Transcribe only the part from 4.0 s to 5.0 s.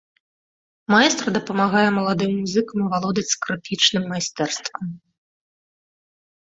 майстэрствам.